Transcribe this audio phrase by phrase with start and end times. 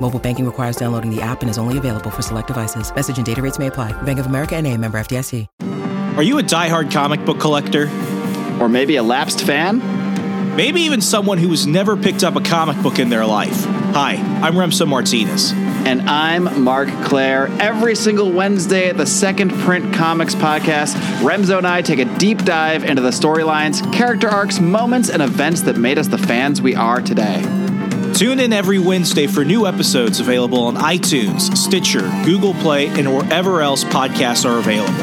[0.00, 2.94] Mobile banking requires downloading the app and is only available for select devices.
[2.94, 3.92] Message and data rates may apply.
[4.02, 5.46] Bank of America and a member FDIC.
[6.16, 7.90] Are you a diehard comic book collector?
[8.60, 9.82] Or maybe a lapsed fan?
[10.56, 13.64] Maybe even someone who has never picked up a comic book in their life.
[13.92, 15.52] Hi, I'm Remso Martinez.
[15.52, 17.48] And I'm Mark Claire.
[17.60, 22.38] Every single Wednesday at the Second Print Comics podcast, Remso and I take a deep
[22.38, 26.74] dive into the storylines, character arcs, moments, and events that made us the fans we
[26.74, 27.42] are today.
[28.16, 33.60] Tune in every Wednesday for new episodes available on iTunes, Stitcher, Google Play, and wherever
[33.60, 34.94] else podcasts are available.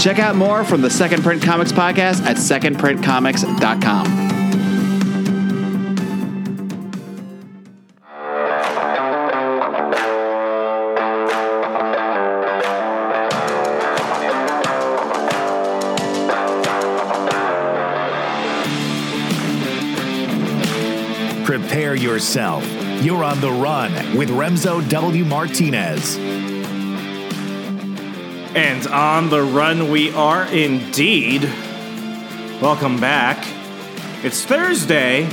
[0.00, 4.23] Check out more from the Second Print Comics podcast at secondprintcomics.com.
[22.24, 22.64] yourself.
[23.04, 25.26] You're on the run with Remso W.
[25.26, 26.16] Martinez.
[28.56, 31.42] And on the run we are indeed.
[32.62, 33.46] Welcome back.
[34.24, 35.26] It's Thursday,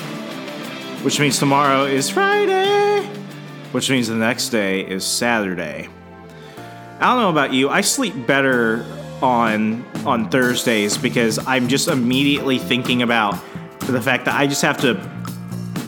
[1.04, 3.06] which means tomorrow is Friday,
[3.72, 5.88] which means the next day is Saturday.
[7.00, 8.86] I don't know about you, I sleep better
[9.22, 13.42] on on Thursdays because I'm just immediately thinking about
[13.80, 15.11] the fact that I just have to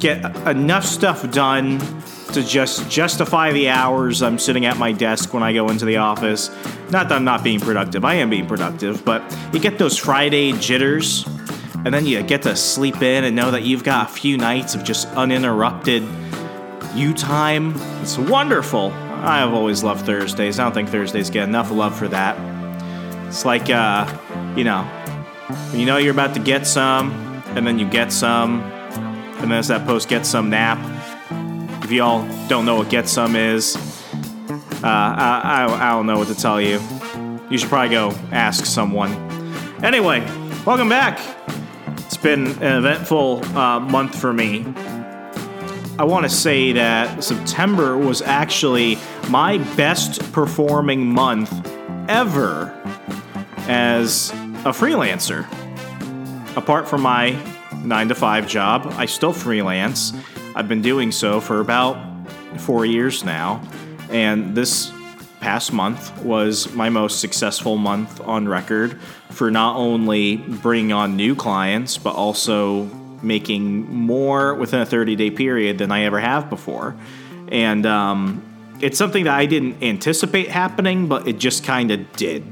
[0.03, 1.79] get enough stuff done
[2.33, 5.95] to just justify the hours I'm sitting at my desk when I go into the
[5.97, 6.49] office.
[6.91, 10.51] Not that I'm not being productive, I am being productive, but you get those Friday
[10.53, 11.25] jitters,
[11.85, 14.75] and then you get to sleep in and know that you've got a few nights
[14.75, 16.03] of just uninterrupted
[16.93, 17.73] you time.
[18.01, 18.91] It's wonderful.
[18.91, 20.59] I've always loved Thursdays.
[20.59, 22.35] I don't think Thursdays get enough love for that.
[23.27, 24.05] It's like, uh,
[24.57, 24.85] you know,
[25.71, 27.11] you know you're about to get some,
[27.55, 28.72] and then you get some,
[29.43, 30.79] and then that post get some nap.
[31.83, 36.17] If you all don't know what get some is, uh, I, I, I don't know
[36.17, 36.79] what to tell you.
[37.49, 39.11] You should probably go ask someone.
[39.83, 40.21] Anyway,
[40.65, 41.19] welcome back.
[42.05, 44.65] It's been an eventful uh, month for me.
[45.99, 48.97] I want to say that September was actually
[49.29, 51.51] my best performing month
[52.09, 52.71] ever
[53.67, 55.45] as a freelancer.
[56.55, 57.31] Apart from my
[57.83, 58.87] nine to five job.
[58.97, 60.13] I still freelance.
[60.55, 61.97] I've been doing so for about
[62.57, 63.61] four years now.
[64.09, 64.91] And this
[65.39, 68.99] past month was my most successful month on record
[69.29, 72.85] for not only bringing on new clients, but also
[73.21, 76.95] making more within a 30 day period than I ever have before.
[77.49, 78.43] And um,
[78.79, 82.43] it's something that I didn't anticipate happening, but it just kind of did.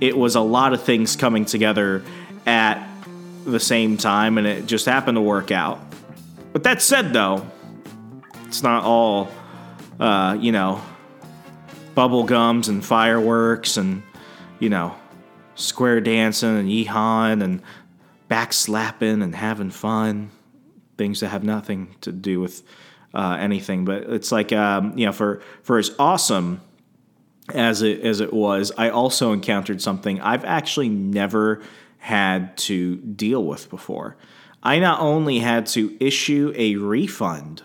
[0.00, 2.02] It was a lot of things coming together
[2.46, 2.83] at
[3.44, 5.80] the same time, and it just happened to work out.
[6.52, 7.46] But that said, though,
[8.46, 9.28] it's not all,
[9.98, 10.80] uh, you know,
[11.94, 14.02] bubble gums and fireworks and,
[14.60, 14.94] you know,
[15.56, 17.62] square dancing and yeehawing and
[18.30, 20.30] backslapping and having fun.
[20.96, 22.62] Things that have nothing to do with
[23.12, 23.84] uh, anything.
[23.84, 26.60] But it's like, um, you know, for, for as awesome
[27.52, 31.62] as it, as it was, I also encountered something I've actually never
[32.04, 34.14] had to deal with before.
[34.62, 37.62] I not only had to issue a refund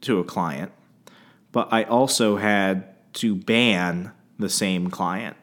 [0.00, 0.72] to a client,
[1.52, 5.36] but I also had to ban the same client.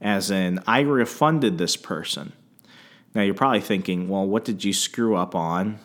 [0.00, 2.32] As in, I refunded this person.
[3.14, 5.78] Now you're probably thinking, well, what did you screw up on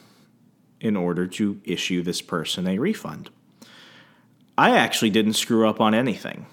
[0.80, 3.30] in order to issue this person a refund?
[4.58, 6.46] I actually didn't screw up on anything.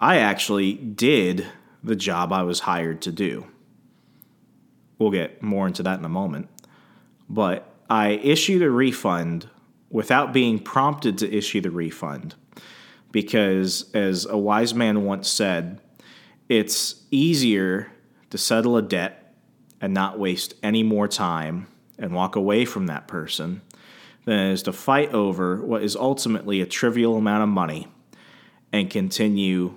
[0.00, 1.46] I actually did
[1.84, 3.48] the job I was hired to do.
[4.98, 6.48] We'll get more into that in a moment.
[7.28, 9.48] But I issued a refund
[9.90, 12.34] without being prompted to issue the refund.
[13.12, 15.80] Because, as a wise man once said,
[16.48, 17.92] it's easier
[18.30, 19.34] to settle a debt
[19.80, 21.66] and not waste any more time
[21.98, 23.62] and walk away from that person
[24.24, 27.88] than it is to fight over what is ultimately a trivial amount of money
[28.72, 29.76] and continue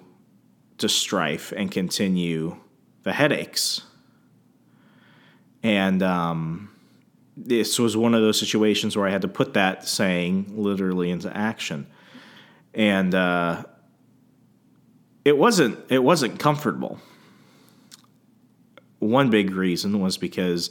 [0.77, 2.57] to strife and continue
[3.03, 3.81] the headaches.
[5.63, 6.69] And um,
[7.35, 11.35] this was one of those situations where I had to put that saying literally into
[11.35, 11.87] action.
[12.73, 13.63] And uh,
[15.25, 16.99] it wasn't it wasn't comfortable.
[18.99, 20.69] One big reason was because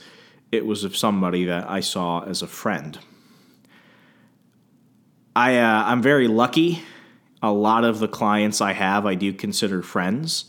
[0.52, 2.98] it was of somebody that I saw as a friend.
[5.34, 6.82] I uh, I'm very lucky.
[7.42, 10.46] A lot of the clients I have, I do consider friends,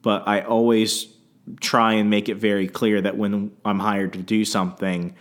[0.00, 1.12] but I always
[1.60, 5.14] try and make it very clear that when I'm hired to do something,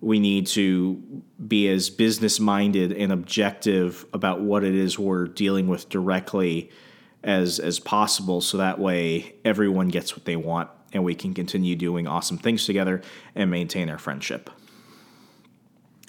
[0.00, 5.68] we need to be as business minded and objective about what it is we're dealing
[5.68, 6.70] with directly
[7.24, 11.74] as as possible so that way everyone gets what they want and we can continue
[11.74, 13.02] doing awesome things together
[13.34, 14.48] and maintain our friendship.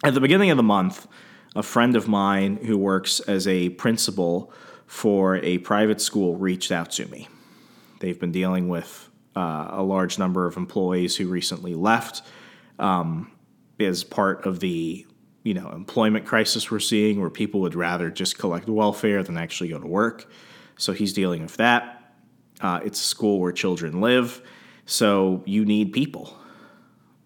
[0.03, 1.07] At the beginning of the month,
[1.55, 4.53] a friend of mine who works as a principal
[4.85, 7.27] for a private school reached out to me.
[7.99, 12.23] They've been dealing with uh, a large number of employees who recently left
[12.79, 13.31] um,
[14.09, 15.05] part of the
[15.43, 19.69] you know employment crisis we're seeing, where people would rather just collect welfare than actually
[19.69, 20.29] go to work.
[20.77, 22.13] So he's dealing with that.
[22.61, 24.41] Uh, it's a school where children live,
[24.87, 26.35] so you need people.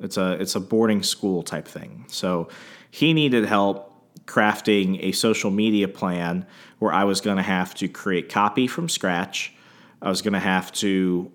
[0.02, 2.04] It's a it's a boarding school type thing.
[2.10, 2.50] So
[2.90, 3.88] he needed help
[4.25, 6.46] crafting a social media plan
[6.80, 9.54] where I was going to have to create copy from scratch.
[10.02, 11.31] I was going to have to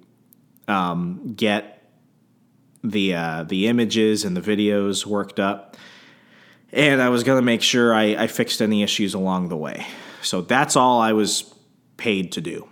[0.68, 1.90] um, get
[2.82, 5.76] the uh, the images and the videos worked up,
[6.72, 9.86] and I was to make sure I, I fixed any issues along the way.
[10.22, 11.54] So that's all I was
[11.96, 12.68] paid to do.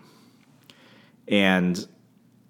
[1.28, 1.86] And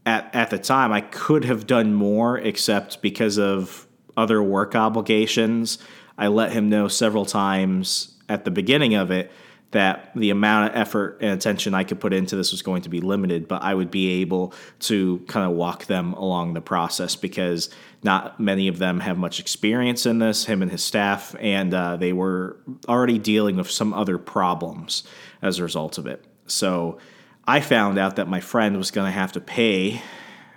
[0.05, 3.87] at at the time, I could have done more, except because of
[4.17, 5.79] other work obligations.
[6.17, 9.32] I let him know several times at the beginning of it
[9.75, 12.88] that the amount of effort and attention I could put into this was going to
[12.88, 17.17] be limited, but I would be able to kind of walk them along the process
[17.17, 17.71] because
[18.05, 21.97] not many of them have much experience in this, him and his staff, and uh,
[21.97, 22.56] they were
[22.88, 25.03] already dealing with some other problems
[25.43, 26.25] as a result of it.
[26.47, 26.99] So
[27.44, 30.00] I found out that my friend was going to have to pay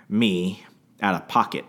[0.08, 0.64] me
[1.02, 1.64] out of pocket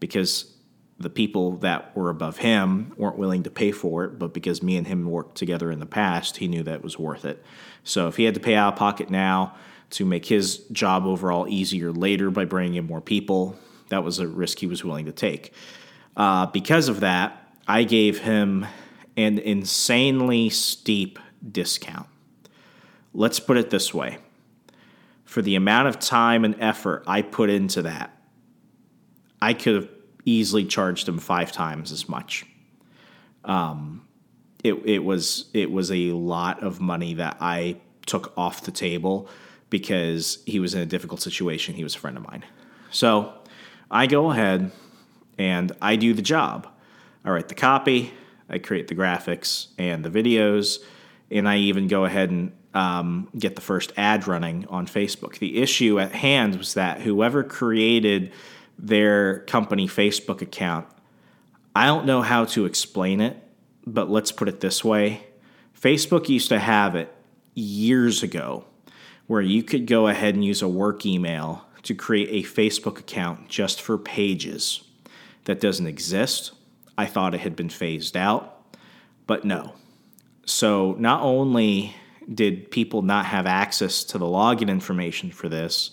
[0.00, 0.52] because
[1.00, 4.76] the people that were above him weren't willing to pay for it, but because me
[4.76, 7.42] and him worked together in the past, he knew that it was worth it.
[7.82, 9.56] So if he had to pay out of pocket now
[9.90, 13.58] to make his job overall easier later by bringing in more people,
[13.88, 15.54] that was a risk he was willing to take.
[16.16, 18.66] Uh, because of that, I gave him
[19.16, 21.18] an insanely steep
[21.50, 22.06] discount.
[23.14, 24.18] Let's put it this way
[25.30, 28.10] for the amount of time and effort I put into that,
[29.40, 29.88] I could have
[30.24, 32.46] easily charged him five times as much.
[33.44, 34.06] Um,
[34.62, 37.76] it it was it was a lot of money that I
[38.06, 39.28] took off the table
[39.70, 41.74] because he was in a difficult situation.
[41.74, 42.44] He was a friend of mine,
[42.90, 43.32] so
[43.90, 44.70] I go ahead
[45.38, 46.68] and I do the job.
[47.24, 48.12] I write the copy,
[48.48, 50.78] I create the graphics and the videos,
[51.30, 55.38] and I even go ahead and um, get the first ad running on Facebook.
[55.38, 58.32] The issue at hand was that whoever created
[58.82, 60.86] their company Facebook account.
[61.74, 63.36] I don't know how to explain it,
[63.86, 65.26] but let's put it this way
[65.78, 67.12] Facebook used to have it
[67.54, 68.64] years ago
[69.26, 73.48] where you could go ahead and use a work email to create a Facebook account
[73.48, 74.82] just for pages.
[75.44, 76.52] That doesn't exist.
[76.98, 78.76] I thought it had been phased out,
[79.26, 79.74] but no.
[80.44, 81.96] So not only
[82.32, 85.90] did people not have access to the login information for this,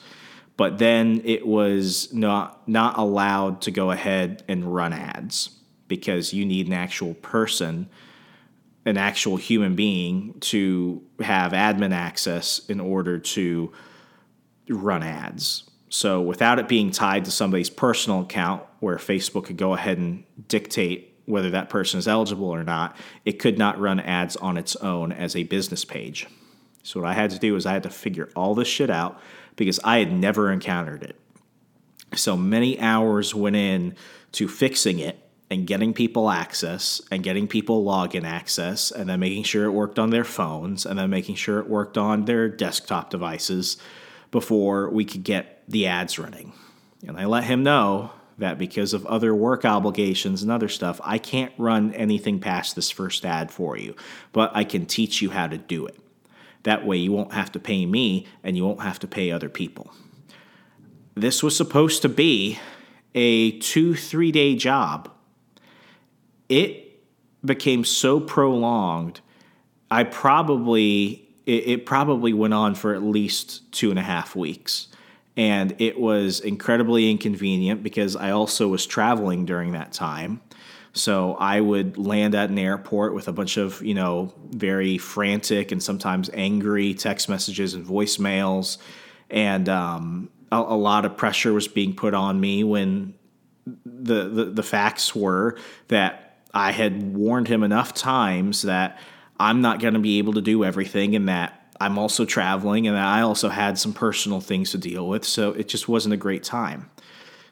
[0.57, 5.51] but then it was not not allowed to go ahead and run ads
[5.87, 7.89] because you need an actual person
[8.87, 13.71] an actual human being to have admin access in order to
[14.69, 15.69] run ads.
[15.89, 20.23] So without it being tied to somebody's personal account where Facebook could go ahead and
[20.47, 22.95] dictate whether that person is eligible or not,
[23.25, 26.25] it could not run ads on its own as a business page.
[26.83, 29.19] So what I had to do is I had to figure all this shit out
[29.57, 31.19] because I had never encountered it.
[32.15, 33.95] So many hours went in
[34.33, 39.43] to fixing it and getting people access and getting people login access and then making
[39.43, 43.09] sure it worked on their phones and then making sure it worked on their desktop
[43.09, 43.77] devices
[44.31, 46.53] before we could get the ads running.
[47.05, 51.17] And I let him know that because of other work obligations and other stuff, I
[51.17, 53.95] can't run anything past this first ad for you,
[54.31, 55.97] but I can teach you how to do it.
[56.67, 59.47] That way, you won't have to pay me and you won't have to pay other
[59.47, 59.89] people.
[61.15, 62.59] This was supposed to be
[63.15, 65.09] a two, three day job.
[66.49, 67.01] It
[67.45, 69.21] became so prolonged,
[69.89, 74.89] I probably, it, probably went on for at least two and a half weeks
[75.37, 80.41] and it was incredibly inconvenient because I also was traveling during that time.
[80.97, 85.71] So I would land at an airport with a bunch of, you know, very frantic
[85.71, 88.77] and sometimes angry text messages and voicemails.
[89.29, 93.13] And um, a, a, lot of pressure was being put on me when
[93.85, 95.57] the, the, the facts were
[95.89, 98.99] that I had warned him enough times that
[99.39, 102.95] I'm not going to be able to do everything and that I'm also traveling and
[102.95, 105.25] that I also had some personal things to deal with.
[105.25, 106.89] So it just wasn't a great time.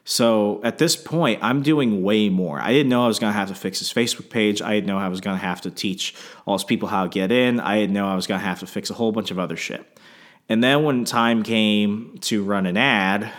[0.08, 2.60] So at this point, I'm doing way more.
[2.60, 4.62] I didn't know I was going to have to fix his Facebook page.
[4.62, 6.14] I didn't know I was going to have to teach
[6.46, 7.58] all his people how to get in.
[7.58, 9.56] I didn't know I was going to have to fix a whole bunch of other
[9.56, 9.84] shit.
[10.48, 13.32] And then when time came to run an ad,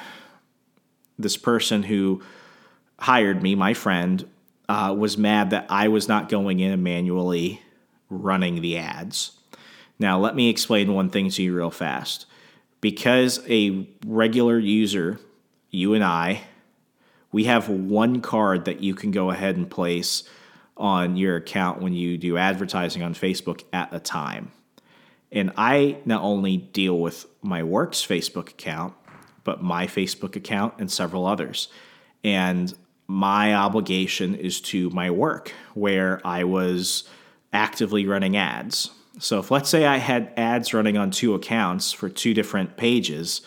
[1.17, 2.21] this person who
[3.00, 4.29] hired me, my friend,
[4.67, 7.62] uh, was mad that I was not going in and manually
[8.09, 9.31] running the ads.
[10.00, 12.25] Now, let me explain one thing to you real fast.
[12.81, 15.17] Because a regular user,
[15.71, 16.41] you and I,
[17.38, 20.24] we have one card that you can go ahead and place
[20.75, 24.51] on your account when you do advertising on Facebook at a time.
[25.32, 28.96] And I not only deal with my work's Facebook account,
[29.44, 31.67] but my Facebook account and several others.
[32.24, 32.75] And
[33.06, 37.08] my obligation is to my work, where I was
[37.53, 38.89] actively running ads.
[39.20, 43.44] So if let's say I had ads running on two accounts for two different pages,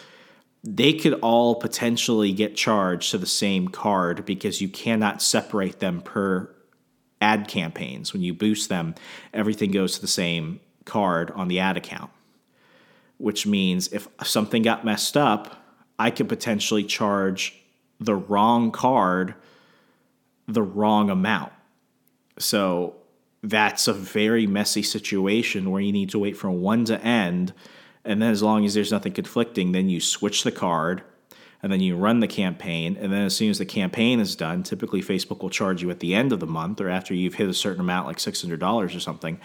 [0.62, 6.00] they could all potentially get charged to the same card because you cannot separate them
[6.02, 6.54] per
[7.20, 8.12] ad campaigns.
[8.12, 8.94] When you boost them,
[9.32, 12.10] everything goes to the same card on the ad account.
[13.18, 15.62] Which means if something got messed up,
[15.98, 17.54] I could potentially charge
[17.98, 19.34] the wrong card
[20.52, 21.52] the wrong amount.
[22.38, 22.96] So
[23.42, 27.52] that's a very messy situation where you need to wait for one to end.
[28.04, 31.02] And then, as long as there's nothing conflicting, then you switch the card
[31.62, 32.96] and then you run the campaign.
[32.98, 36.00] And then, as soon as the campaign is done, typically Facebook will charge you at
[36.00, 39.00] the end of the month or after you've hit a certain amount, like $600 or
[39.00, 39.38] something.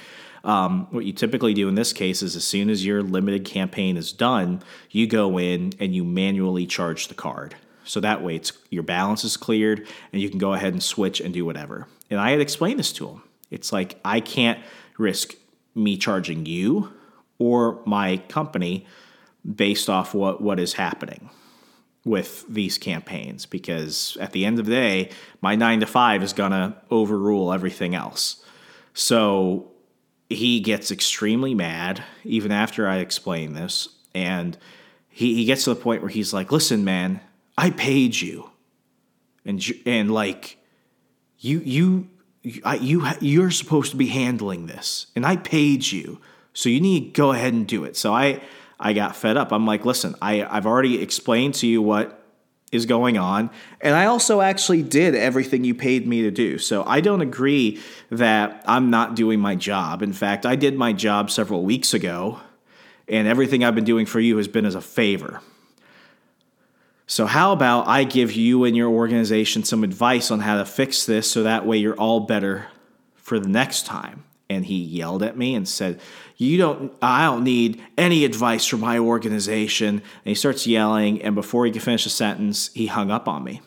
[0.44, 3.98] Um, what you typically do in this case is as soon as your limited campaign
[3.98, 7.56] is done, you go in and you manually charge the card.
[7.84, 11.20] So that way, it's, your balance is cleared and you can go ahead and switch
[11.20, 11.88] and do whatever.
[12.10, 13.24] And I had explained this to him.
[13.50, 14.60] It's like I can't
[14.98, 15.36] risk
[15.74, 16.94] me charging you
[17.38, 18.86] or my company
[19.56, 21.30] based off what, what is happening
[22.04, 25.10] with these campaigns because at the end of the day,
[25.42, 28.44] my nine to five is going to overrule everything else.
[28.94, 29.72] So
[30.30, 33.89] he gets extremely mad even after I explain this.
[34.13, 34.58] And
[35.10, 37.22] he, he gets to the point where he's like, listen, man,
[37.58, 38.51] I paid you.
[39.44, 40.58] And, and like,
[41.39, 42.10] you, you,
[42.63, 46.22] I, you you're supposed to be handling this, and I paid you,
[46.56, 47.96] so you need to go ahead and do it.
[47.96, 48.42] So I
[48.80, 49.52] I got fed up.
[49.52, 52.24] I'm like, listen, I I've already explained to you what
[52.72, 56.58] is going on, and I also actually did everything you paid me to do.
[56.58, 60.02] So I don't agree that I'm not doing my job.
[60.02, 62.40] In fact, I did my job several weeks ago,
[63.08, 65.42] and everything I've been doing for you has been as a favor.
[67.08, 71.06] So, how about I give you and your organization some advice on how to fix
[71.06, 72.68] this so that way you're all better
[73.14, 74.24] for the next time?
[74.50, 76.00] And he yelled at me and said,
[76.38, 79.88] You don't, I don't need any advice from my organization.
[79.96, 81.22] And he starts yelling.
[81.22, 83.62] And before he could finish a sentence, he hung up on me.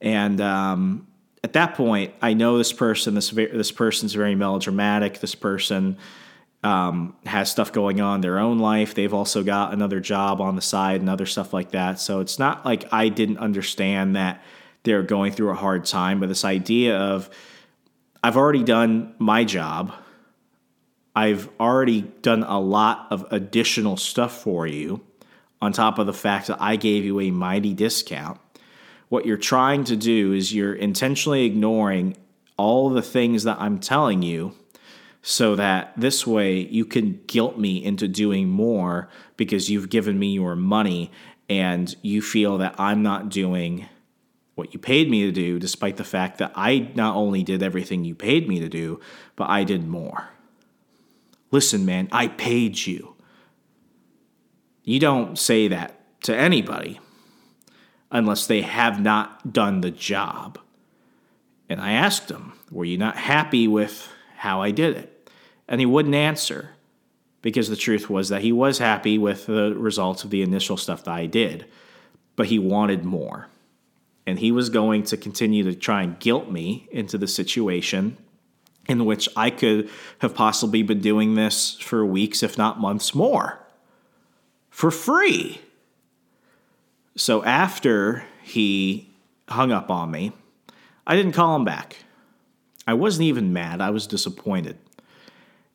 [0.00, 1.06] And um,
[1.42, 5.20] at that point, I know this person, this, this person's very melodramatic.
[5.20, 5.96] This person,
[6.64, 8.94] um, has stuff going on in their own life.
[8.94, 12.00] They've also got another job on the side and other stuff like that.
[12.00, 14.42] So it's not like I didn't understand that
[14.82, 17.28] they're going through a hard time, but this idea of
[18.24, 19.92] I've already done my job.
[21.14, 25.02] I've already done a lot of additional stuff for you
[25.60, 28.40] on top of the fact that I gave you a mighty discount.
[29.10, 32.16] What you're trying to do is you're intentionally ignoring
[32.56, 34.54] all the things that I'm telling you
[35.20, 40.32] so that this way you can guilt me into doing more because you've given me
[40.32, 41.10] your money
[41.50, 43.86] and you feel that I'm not doing
[44.54, 48.04] what you paid me to do, despite the fact that I not only did everything
[48.04, 49.00] you paid me to do,
[49.36, 50.28] but I did more.
[51.50, 53.14] Listen, man, I paid you.
[54.84, 57.00] You don't say that to anybody.
[58.10, 60.58] unless they have not done the job.
[61.68, 65.30] And I asked him, Were you not happy with how I did it?
[65.68, 66.70] And he wouldn't answer
[67.42, 71.04] because the truth was that he was happy with the results of the initial stuff
[71.04, 71.66] that I did,
[72.36, 73.48] but he wanted more.
[74.26, 78.16] And he was going to continue to try and guilt me into the situation
[78.88, 83.66] in which I could have possibly been doing this for weeks, if not months more,
[84.70, 85.60] for free.
[87.16, 89.10] So after he
[89.48, 90.32] hung up on me,
[91.06, 91.96] I didn't call him back.
[92.86, 94.78] I wasn't even mad, I was disappointed.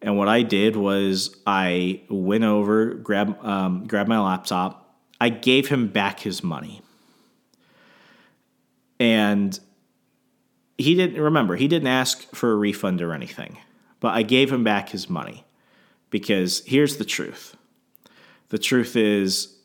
[0.01, 5.68] And what I did was I went over, grabbed, um, grabbed my laptop, I gave
[5.68, 6.82] him back his money.
[9.00, 9.58] And
[10.77, 13.58] he didn't remember, he didn't ask for a refund or anything,
[14.00, 15.46] but I gave him back his money
[16.10, 17.56] because here's the truth
[18.50, 19.56] the truth is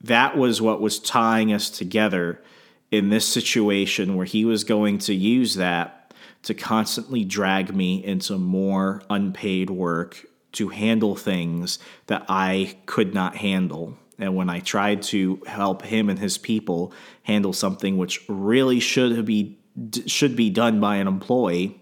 [0.00, 2.42] that was what was tying us together
[2.90, 8.38] in this situation where he was going to use that to constantly drag me into
[8.38, 13.98] more unpaid work to handle things that I could not handle.
[14.18, 19.24] And when I tried to help him and his people handle something which really should
[19.24, 19.58] be
[20.06, 21.80] should be done by an employee,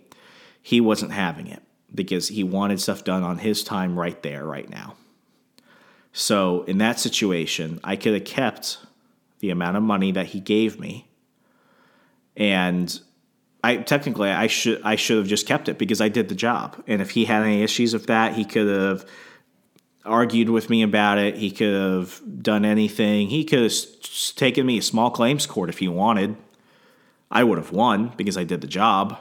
[0.60, 1.62] he wasn't having it
[1.94, 4.96] because he wanted stuff done on his time right there right now.
[6.12, 8.78] So in that situation, I could have kept
[9.38, 11.08] the amount of money that he gave me,
[12.36, 13.00] and
[13.64, 16.82] I technically I should I should have just kept it because I did the job.
[16.86, 19.06] And if he had any issues with that, he could have
[20.06, 21.36] argued with me about it.
[21.36, 23.28] He could have done anything.
[23.28, 23.72] He could have
[24.34, 26.36] taken me a small claims court if he wanted.
[27.30, 29.18] I would have won because I did the job.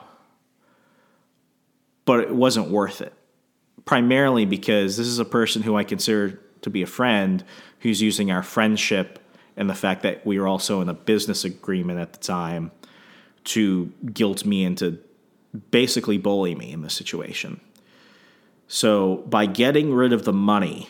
[2.06, 3.14] But it wasn't worth it.
[3.86, 7.44] Primarily because this is a person who I consider to be a friend
[7.80, 9.20] who's using our friendship
[9.58, 12.72] and the fact that we were also in a business agreement at the time
[13.46, 15.00] to guilt me into
[15.72, 17.62] basically bully me in this situation.
[18.68, 20.90] So by getting rid of the money,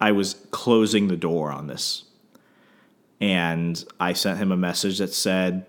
[0.00, 2.04] I was closing the door on this.
[3.20, 5.66] And I sent him a message that said,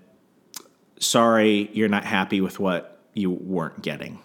[0.99, 4.19] Sorry, you're not happy with what you weren't getting.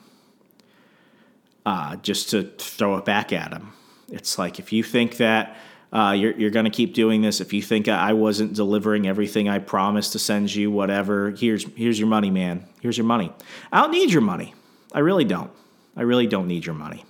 [1.67, 3.73] Uh, just to throw it back at him.
[4.09, 5.57] It's like if you think that
[5.93, 9.49] uh, you're, you're going to keep doing this, if you think I wasn't delivering everything
[9.49, 12.67] I promised to send you, whatever, here's here's your money, man.
[12.81, 13.31] Here's your money.
[13.71, 14.55] I don't need your money.
[14.93, 15.51] I really don't.
[15.97, 17.05] I really don't need your money.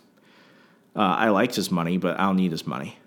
[0.94, 2.98] Uh, I liked his money, but I don't need his money.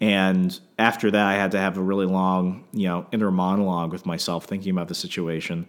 [0.00, 4.06] And after that, I had to have a really long, you know, inner monologue with
[4.06, 5.66] myself, thinking about the situation.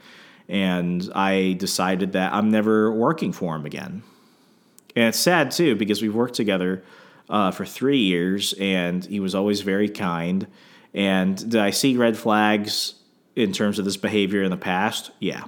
[0.48, 4.04] And I decided that I'm never working for him again.
[4.96, 6.84] And it's sad too because we've worked together
[7.30, 10.48] uh, for three years, and he was always very kind.
[10.94, 12.96] And did I see red flags
[13.36, 15.12] in terms of this behavior in the past?
[15.20, 15.46] Yeah.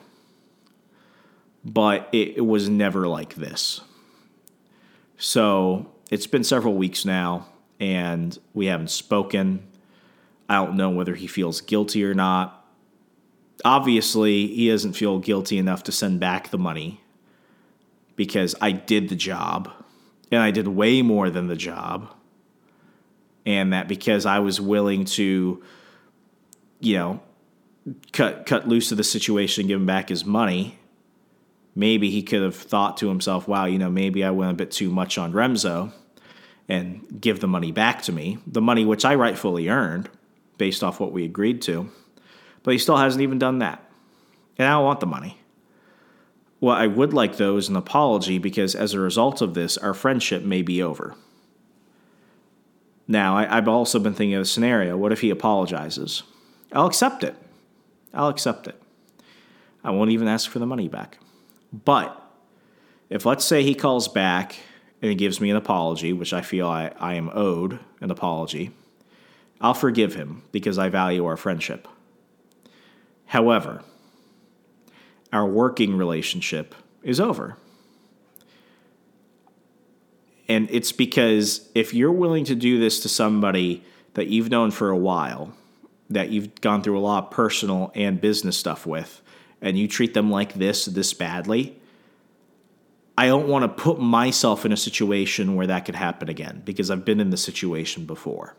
[1.64, 3.82] But it, was never like this.
[5.18, 7.48] So it's been several weeks now,
[7.80, 9.68] and we haven't spoken.
[10.50, 12.66] I don't know whether he feels guilty or not.
[13.64, 17.02] Obviously, he doesn't feel guilty enough to send back the money
[18.16, 19.72] because I did the job
[20.32, 22.14] and I did way more than the job.
[23.46, 25.64] And that because I was willing to,
[26.80, 27.20] you know,
[28.12, 30.78] cut cut loose of the situation, and give him back his money,
[31.76, 34.72] maybe he could have thought to himself, wow, you know, maybe I went a bit
[34.72, 35.92] too much on Remso
[36.68, 38.38] and give the money back to me.
[38.48, 40.10] The money which I rightfully earned
[40.58, 41.90] based off what we agreed to.
[42.64, 43.84] But he still hasn't even done that.
[44.58, 45.38] And I don't want the money.
[46.60, 49.96] Well, I would like though is an apology because as a result of this, our
[49.96, 51.16] friendship may be over.
[53.08, 54.96] Now, I, have also been thinking of a scenario.
[54.96, 56.24] What if he apologizes?
[56.72, 57.36] I'll accept it.
[58.14, 58.82] I'll accept it.
[59.84, 61.18] I won't even ask for the money back.
[61.72, 62.18] But
[63.10, 64.58] if, let's say, he calls back
[65.02, 68.72] and he gives me an apology, which I feel I, I am owed an apology,
[69.60, 71.88] I'll forgive him because I value our friendship.
[73.26, 73.84] However,
[75.32, 77.58] our working relationship is over.
[80.50, 83.84] And it's because if you're willing to do this to somebody
[84.16, 85.54] that you've known for a while,
[86.10, 89.22] that you've gone through a lot of personal and business stuff with,
[89.62, 91.80] and you treat them like this, this badly,
[93.18, 96.90] I don't want to put myself in a situation where that could happen again because
[96.90, 98.56] I've been in the situation before.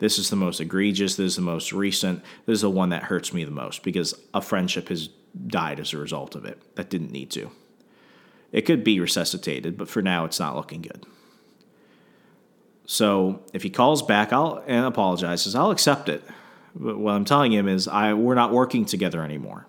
[0.00, 3.04] This is the most egregious, this is the most recent, this is the one that
[3.04, 5.08] hurts me the most because a friendship has
[5.46, 7.50] died as a result of it that didn't need to.
[8.50, 11.06] It could be resuscitated, but for now, it's not looking good.
[12.84, 16.22] So if he calls back I'll, and apologizes, I'll accept it.
[16.74, 19.66] But what I'm telling him is, I we're not working together anymore.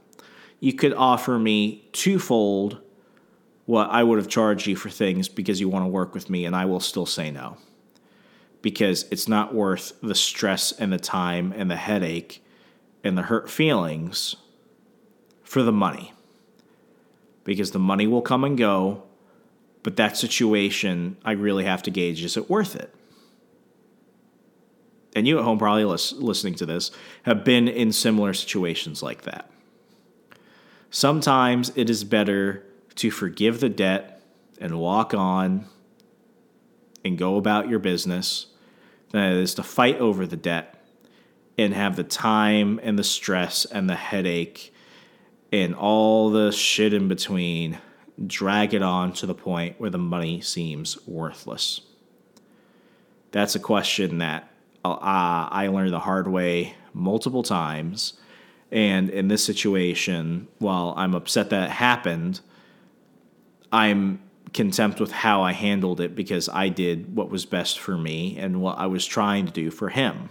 [0.64, 2.80] You could offer me twofold
[3.66, 6.46] what I would have charged you for things because you want to work with me,
[6.46, 7.58] and I will still say no.
[8.62, 12.42] Because it's not worth the stress and the time and the headache
[13.04, 14.38] and the hurt feelings
[15.44, 16.14] for the money.
[17.44, 19.04] Because the money will come and go,
[19.84, 22.96] but that situation, I really have to gauge is it worth it?
[25.14, 26.90] And you at home, probably listening to this,
[27.24, 29.50] have been in similar situations like that.
[30.96, 32.64] Sometimes it is better
[32.98, 34.22] to forgive the debt
[34.60, 35.66] and walk on
[37.04, 38.46] and go about your business
[39.10, 40.86] than it is to fight over the debt
[41.58, 44.72] and have the time and the stress and the headache
[45.52, 47.80] and all the shit in between
[48.28, 51.82] drag it on to the point where the money seems worthless.
[53.32, 54.48] That's a question that
[54.86, 58.14] uh, I learned the hard way multiple times.
[58.74, 62.42] And in this situation, while I'm upset that it happened,
[63.72, 64.20] I'm
[64.52, 68.62] contempt with how I handled it because I did what was best for me and
[68.62, 70.30] what I was trying to do for him,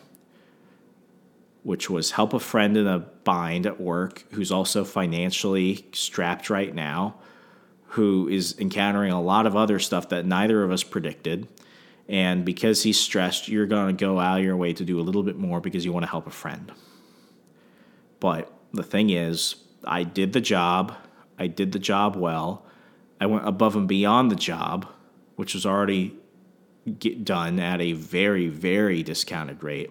[1.63, 6.75] which was help a friend in a bind at work who's also financially strapped right
[6.75, 7.15] now,
[7.91, 11.47] who is encountering a lot of other stuff that neither of us predicted.
[12.09, 15.03] And because he's stressed, you're going to go out of your way to do a
[15.03, 16.73] little bit more because you want to help a friend.
[18.23, 20.95] But the thing is, I did the job.
[21.41, 22.65] I did the job well.
[23.21, 24.87] I went above and beyond the job,
[25.35, 26.15] which was already
[27.25, 29.91] done at a very, very discounted rate.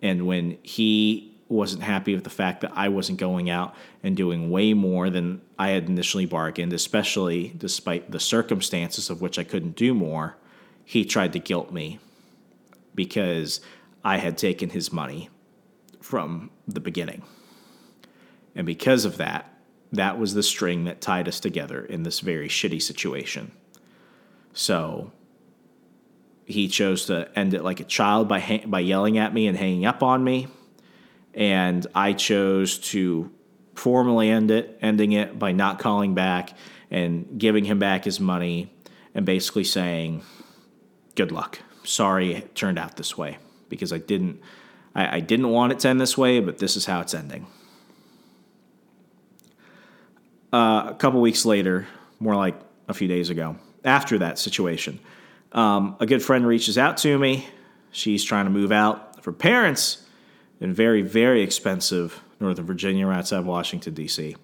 [0.00, 4.50] And when he wasn't happy with the fact that I wasn't going out and doing
[4.50, 9.76] way more than I had initially bargained, especially despite the circumstances of which I couldn't
[9.76, 10.38] do more,
[10.82, 11.98] he tried to guilt me
[12.94, 13.60] because
[14.02, 15.28] I had taken his money
[16.00, 17.22] from the beginning.
[18.54, 19.50] And because of that,
[19.92, 23.52] that was the string that tied us together in this very shitty situation.
[24.52, 25.12] So
[26.44, 29.56] he chose to end it like a child by ha- by yelling at me and
[29.56, 30.48] hanging up on me,
[31.34, 33.30] and I chose to
[33.74, 36.56] formally end it, ending it by not calling back
[36.90, 38.72] and giving him back his money
[39.14, 40.22] and basically saying,
[41.14, 41.60] "Good luck.
[41.84, 44.40] Sorry it turned out this way because I didn't
[44.94, 47.46] I, I didn't want it to end this way, but this is how it's ending."
[50.52, 51.86] Uh, a couple weeks later,
[52.18, 52.54] more like
[52.88, 54.98] a few days ago, after that situation,
[55.52, 57.46] um, a good friend reaches out to me.
[57.92, 60.06] She's trying to move out for parents
[60.60, 64.34] in very, very expensive Northern Virginia, right outside Washington, D.C.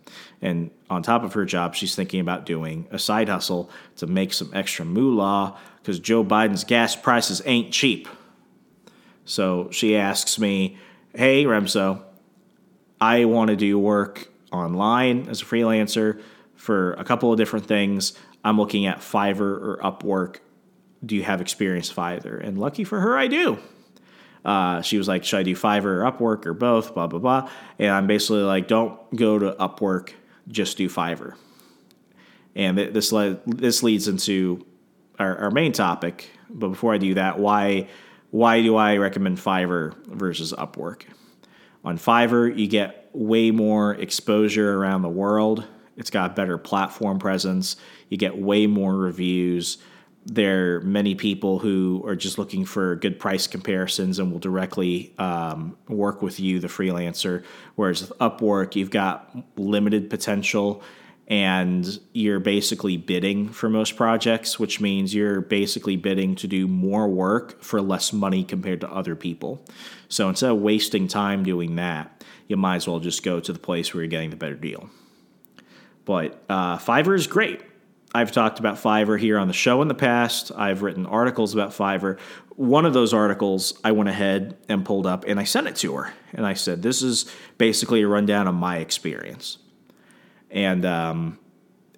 [0.42, 4.34] And on top of her job, she's thinking about doing a side hustle to make
[4.34, 8.08] some extra moolah because Joe Biden's gas prices ain't cheap.
[9.24, 10.76] So she asks me,
[11.14, 12.02] Hey, Remso,
[13.00, 16.20] I want to do work online as a freelancer
[16.54, 18.14] for a couple of different things.
[18.44, 20.38] I'm looking at Fiverr or Upwork.
[21.04, 22.36] Do you have experience with either?
[22.36, 23.58] And lucky for her, I do.
[24.44, 26.94] Uh, she was like, Should I do Fiverr or Upwork or both?
[26.94, 27.50] Blah, blah, blah.
[27.78, 30.12] And I'm basically like, Don't go to Upwork,
[30.48, 31.34] just do Fiverr.
[32.54, 34.64] And this, le- this leads into
[35.18, 36.30] our, our main topic.
[36.48, 37.88] But before I do that, why,
[38.30, 41.02] why do I recommend Fiverr versus Upwork?
[41.86, 45.64] On Fiverr, you get way more exposure around the world.
[45.96, 47.76] It's got better platform presence.
[48.08, 49.78] You get way more reviews.
[50.24, 55.14] There are many people who are just looking for good price comparisons and will directly
[55.18, 57.44] um, work with you, the freelancer.
[57.76, 60.82] Whereas with Upwork, you've got limited potential
[61.28, 67.08] and you're basically bidding for most projects, which means you're basically bidding to do more
[67.08, 69.64] work for less money compared to other people.
[70.08, 73.58] So instead of wasting time doing that, you might as well just go to the
[73.58, 74.88] place where you're getting the better deal.
[76.04, 77.60] But uh, Fiverr is great.
[78.14, 80.52] I've talked about Fiverr here on the show in the past.
[80.56, 82.18] I've written articles about Fiverr.
[82.54, 85.96] One of those articles I went ahead and pulled up and I sent it to
[85.96, 86.14] her.
[86.32, 87.26] And I said, This is
[87.58, 89.58] basically a rundown of my experience.
[90.56, 91.38] And um,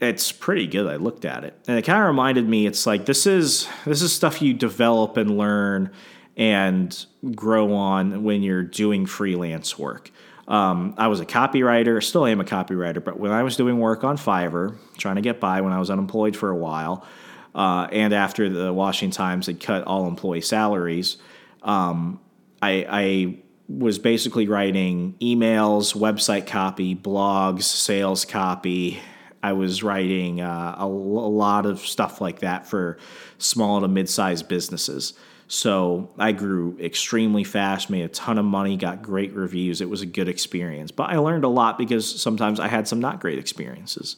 [0.00, 0.88] it's pretty good.
[0.88, 1.54] I looked at it.
[1.68, 5.16] And it kind of reminded me it's like this is this is stuff you develop
[5.16, 5.92] and learn
[6.36, 10.10] and grow on when you're doing freelance work.
[10.48, 14.02] Um, I was a copywriter, still am a copywriter, but when I was doing work
[14.02, 17.06] on Fiverr, trying to get by when I was unemployed for a while,
[17.54, 21.18] uh, and after the Washington Times had cut all employee salaries,
[21.62, 22.18] um,
[22.60, 23.38] I, I
[23.68, 28.98] was basically writing emails, website copy, blogs, sales copy.
[29.42, 32.98] I was writing uh, a, a, lot of stuff like that for
[33.36, 35.12] small to mid sized businesses.
[35.48, 39.80] So I grew extremely fast, made a ton of money, got great reviews.
[39.80, 40.90] It was a good experience.
[40.90, 44.16] But I learned a lot because sometimes I had some not great experiences.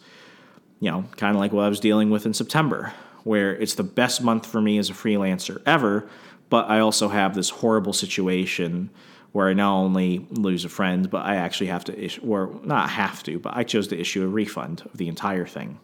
[0.81, 2.93] You know, kind of like what I was dealing with in September,
[3.25, 6.09] where it's the best month for me as a freelancer ever,
[6.49, 8.91] but I also have this horrible situation
[9.33, 12.91] where I not only lose a friend, but I actually have to issue, or not
[12.91, 15.79] have to, but I chose to issue a refund of the entire thing.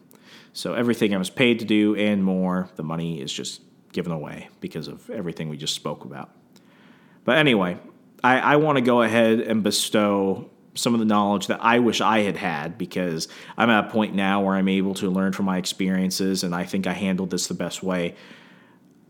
[0.53, 3.61] So everything I was paid to do and more, the money is just
[3.93, 6.29] given away because of everything we just spoke about.
[7.23, 7.77] But anyway,
[8.23, 12.01] I, I want to go ahead and bestow some of the knowledge that I wish
[12.01, 15.45] I had had because I'm at a point now where I'm able to learn from
[15.45, 18.15] my experiences and I think I handled this the best way.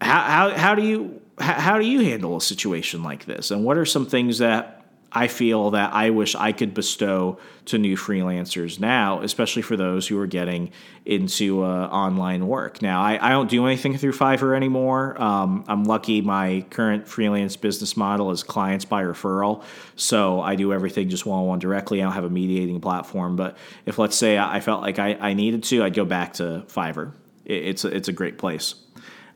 [0.01, 3.51] How, how, how do you how do you handle a situation like this?
[3.51, 4.77] And what are some things that
[5.11, 10.07] I feel that I wish I could bestow to new freelancers now, especially for those
[10.07, 10.71] who are getting
[11.05, 12.81] into uh, online work.
[12.81, 15.19] Now, I, I, don't do anything through Fiverr anymore.
[15.21, 19.63] Um, I'm lucky my current freelance business model is clients by referral.
[19.95, 22.01] So I do everything just one on one directly.
[22.01, 23.37] I don't have a mediating platform.
[23.37, 26.65] But if, let's say, I felt like I, I needed to, I'd go back to
[26.67, 27.13] Fiverr.
[27.45, 28.75] It, it's, a, it's a great place.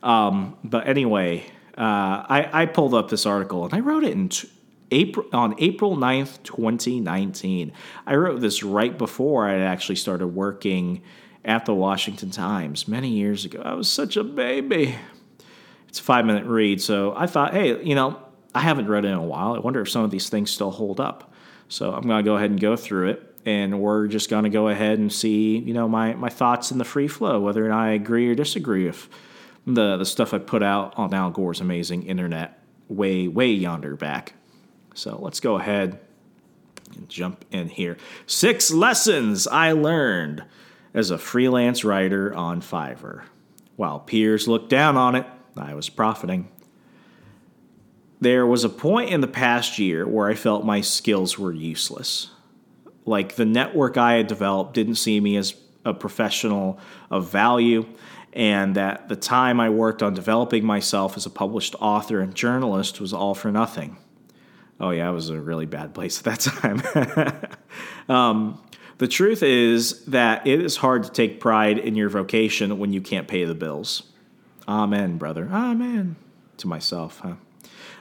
[0.02, 4.28] Um, but anyway, uh, I, I pulled up this article and I wrote it in.
[4.28, 4.48] T-
[4.92, 7.72] April on April 9th, 2019.
[8.06, 11.02] I wrote this right before I actually started working
[11.44, 13.62] at the Washington Times many years ago.
[13.64, 14.94] I was such a baby.
[15.88, 18.20] It's a five minute read, so I thought, hey, you know,
[18.54, 19.54] I haven't read it in a while.
[19.54, 21.32] I wonder if some of these things still hold up.
[21.68, 24.50] So I'm going to go ahead and go through it, and we're just going to
[24.50, 27.70] go ahead and see, you know, my, my thoughts in the free flow, whether or
[27.70, 29.08] not I agree or disagree with
[29.66, 34.34] the, the stuff I put out on Al Gore's amazing internet way, way yonder back.
[34.94, 35.98] So let's go ahead
[36.94, 37.96] and jump in here.
[38.26, 40.44] Six lessons I learned
[40.94, 43.22] as a freelance writer on Fiverr.
[43.76, 46.48] While peers looked down on it, I was profiting.
[48.20, 52.30] There was a point in the past year where I felt my skills were useless.
[53.04, 56.78] Like the network I had developed didn't see me as a professional
[57.10, 57.84] of value,
[58.32, 63.00] and that the time I worked on developing myself as a published author and journalist
[63.00, 63.96] was all for nothing.
[64.80, 66.82] Oh yeah, it was a really bad place at that time.
[68.14, 68.60] um,
[68.98, 73.00] the truth is that it is hard to take pride in your vocation when you
[73.00, 74.04] can't pay the bills.
[74.66, 75.48] Amen, brother.
[75.52, 76.16] Amen.
[76.58, 77.34] To myself, huh?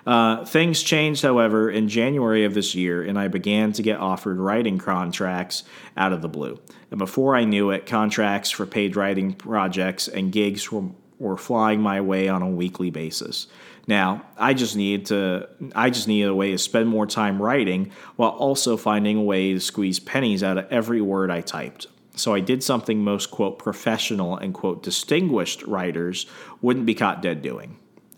[0.06, 4.38] Uh, things changed, however, in January of this year, and I began to get offered
[4.38, 5.64] writing contracts
[5.96, 6.60] out of the blue.
[6.90, 11.82] And before I knew it, contracts for paid writing projects and gigs were, were flying
[11.82, 13.48] my way on a weekly basis.
[13.88, 17.92] Now, I just need to I just needed a way to spend more time writing
[18.16, 21.88] while also finding a way to squeeze pennies out of every word I typed.
[22.16, 26.26] So I did something most quote professional and quote distinguished writers
[26.62, 27.78] wouldn't be caught dead doing.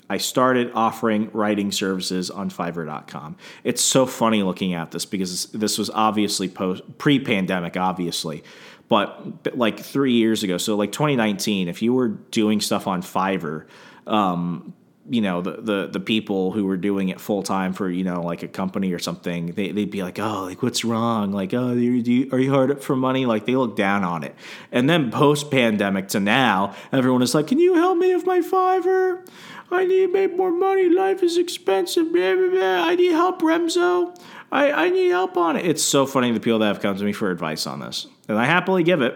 [0.10, 3.38] I started offering writing services on Fiverr.com.
[3.64, 8.44] It's so funny looking at this because this was obviously post pre-pandemic, obviously,
[8.90, 10.58] but like three years ago.
[10.58, 13.66] So like 2019, if you were doing stuff on Fiverr,
[14.06, 14.74] um,
[15.10, 18.22] you know the, the the people who were doing it full time for you know
[18.22, 21.32] like a company or something they, they'd be like oh like what's wrong?
[21.32, 23.26] Like oh are you, are you hard up for money?
[23.26, 24.36] Like they look down on it.
[24.72, 28.40] And then post pandemic to now everyone is like can you help me with my
[28.40, 29.28] fiverr
[29.74, 30.88] i need to make more money.
[30.90, 32.14] Life is expensive.
[32.14, 32.84] Blah, blah, blah.
[32.86, 34.16] i need help remso.
[34.52, 35.66] I, I need help on it.
[35.66, 38.08] It's so funny the people that have come to me for advice on this.
[38.28, 39.16] And i happily give it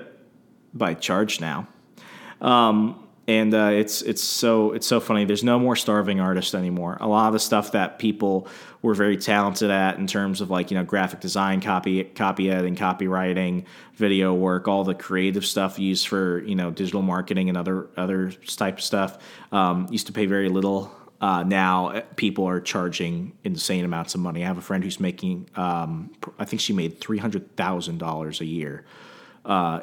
[0.73, 1.67] by charge now.
[2.41, 5.25] Um, and uh, it's it's so it's so funny.
[5.25, 6.97] There's no more starving artists anymore.
[7.01, 8.47] A lot of the stuff that people
[8.81, 12.75] were very talented at in terms of like you know graphic design, copy copy editing,
[12.75, 17.89] copywriting, video work, all the creative stuff used for you know digital marketing and other
[17.97, 19.17] other type of stuff
[19.51, 20.91] um, used to pay very little.
[21.19, 24.43] Uh, now uh, people are charging insane amounts of money.
[24.43, 28.39] I have a friend who's making, um, I think she made three hundred thousand dollars
[28.39, 28.85] a year.
[29.43, 29.81] Uh,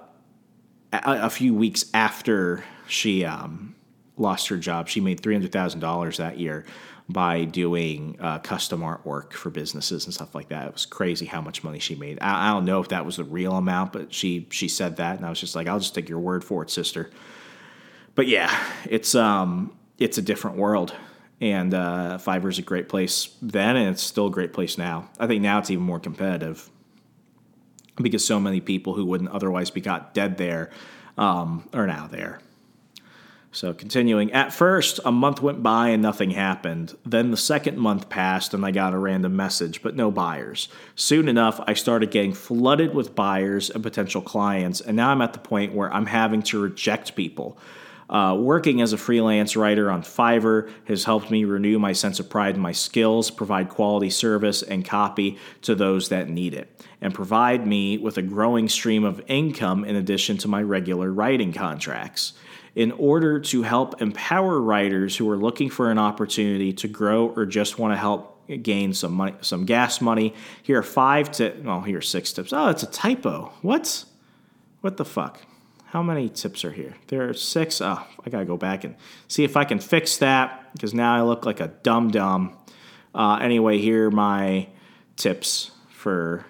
[1.04, 3.74] a, a few weeks after she um,
[4.16, 4.88] lost her job.
[4.88, 6.64] She made three hundred thousand dollars that year
[7.08, 10.68] by doing uh, custom artwork for businesses and stuff like that.
[10.68, 12.18] It was crazy how much money she made.
[12.20, 15.16] I, I, don't know if that was the real amount, but she she said that,
[15.16, 17.10] and I was just like, I'll just take your word for it, sister.
[18.14, 18.54] But yeah,
[18.88, 20.94] it's um it's a different world,
[21.40, 25.10] and uh, Fiverr is a great place then, and it's still a great place now.
[25.18, 26.70] I think now it's even more competitive
[27.96, 30.70] because so many people who wouldn't otherwise be got dead there
[31.16, 32.40] um, are now there.
[33.54, 36.96] So, continuing, at first, a month went by and nothing happened.
[37.06, 40.68] Then the second month passed and I got a random message, but no buyers.
[40.96, 45.34] Soon enough, I started getting flooded with buyers and potential clients, and now I'm at
[45.34, 47.56] the point where I'm having to reject people.
[48.08, 52.28] Uh, working as a freelance writer on Fiverr has helped me renew my sense of
[52.28, 57.14] pride in my skills, provide quality service and copy to those that need it, and
[57.14, 62.34] provide me with a growing stream of income in addition to my regular writing contracts.
[62.74, 67.46] In order to help empower writers who are looking for an opportunity to grow or
[67.46, 71.62] just want to help gain some money, some gas money, here are five tips.
[71.62, 72.52] Well, here are six tips.
[72.52, 73.52] Oh, it's a typo.
[73.62, 74.04] What?
[74.80, 75.40] What the fuck?
[75.94, 76.92] How many tips are here?
[77.06, 77.80] There are six.
[77.80, 78.96] Oh, I gotta go back and
[79.28, 82.56] see if I can fix that because now I look like a dumb dumb.
[83.14, 84.66] Uh, anyway, here are my
[85.14, 86.44] tips for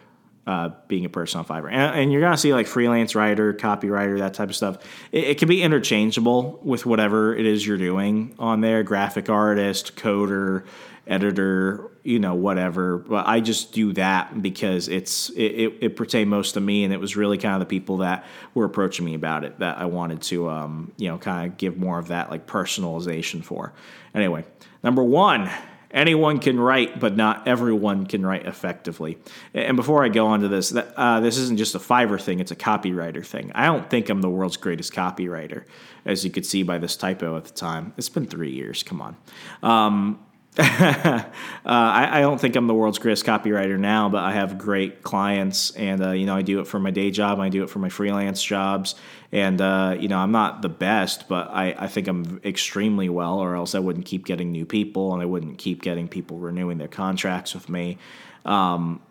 [0.46, 1.70] uh, being a person on Fiverr.
[1.70, 4.78] And, and, you're gonna see like freelance writer, copywriter, that type of stuff.
[5.12, 8.82] It, it, can be interchangeable with whatever it is you're doing on there.
[8.82, 10.64] Graphic artist, coder,
[11.06, 12.98] editor, you know, whatever.
[12.98, 16.92] But I just do that because it's it, it, it, pertained most to me, and
[16.92, 19.86] it was really kind of the people that were approaching me about it that I
[19.86, 23.72] wanted to, um, you know, kind of give more of that like personalization for.
[24.14, 24.44] Anyway,
[24.84, 25.50] number one.
[25.90, 29.16] Anyone can write, but not everyone can write effectively.
[29.54, 32.40] And before I go on to this, that, uh, this isn't just a Fiverr thing;
[32.40, 33.52] it's a copywriter thing.
[33.54, 35.66] I don't think I'm the world's greatest copywriter,
[36.04, 37.94] as you could see by this typo at the time.
[37.96, 38.82] It's been three years.
[38.82, 39.16] Come on.
[39.62, 40.18] Um,
[40.58, 41.24] uh,
[41.64, 45.72] I, I, don't think I'm the world's greatest copywriter now, but I have great clients,
[45.72, 47.80] and uh, you know I do it for my day job, I do it for
[47.80, 48.94] my freelance jobs,
[49.32, 53.40] and uh, you know I'm not the best, but I, I think I'm extremely well,
[53.40, 56.78] or else I wouldn't keep getting new people, and I wouldn't keep getting people renewing
[56.78, 57.98] their contracts with me.
[58.44, 59.02] Um,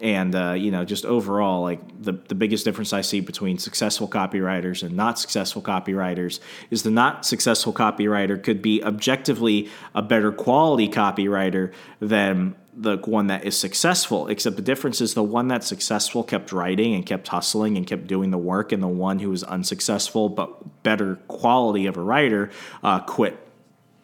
[0.00, 4.08] and uh, you know just overall like the, the biggest difference i see between successful
[4.08, 10.30] copywriters and not successful copywriters is the not successful copywriter could be objectively a better
[10.30, 15.66] quality copywriter than the one that is successful except the difference is the one that's
[15.66, 19.30] successful kept writing and kept hustling and kept doing the work and the one who
[19.30, 22.50] was unsuccessful but better quality of a writer
[22.84, 23.36] uh, quit.